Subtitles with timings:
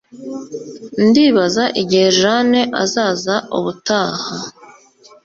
[1.05, 4.29] Ndibaza igihe Jane azaza ubutaha